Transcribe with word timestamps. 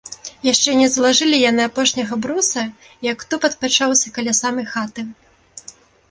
Яшчэ 0.51 0.69
не 0.81 0.85
залажылі 0.93 1.41
яны 1.49 1.61
апошняга 1.69 2.17
бруса, 2.23 2.63
як 3.07 3.25
тупат 3.33 3.53
пачуўся 3.65 4.13
каля 4.15 4.33
самай 4.41 4.65
хаты. 4.73 5.01